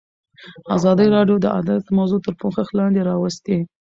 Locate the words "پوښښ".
2.41-2.67